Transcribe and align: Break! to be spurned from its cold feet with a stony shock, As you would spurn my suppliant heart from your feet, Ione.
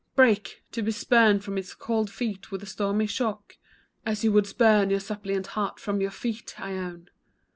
Break! 0.15 0.63
to 0.71 0.81
be 0.81 0.91
spurned 0.91 1.43
from 1.43 1.59
its 1.59 1.75
cold 1.75 2.09
feet 2.09 2.49
with 2.49 2.63
a 2.63 2.65
stony 2.65 3.05
shock, 3.05 3.57
As 4.03 4.23
you 4.23 4.31
would 4.31 4.47
spurn 4.47 4.89
my 4.89 4.97
suppliant 4.97 5.45
heart 5.53 5.79
from 5.79 6.01
your 6.01 6.09
feet, 6.09 6.59
Ione. 6.59 7.09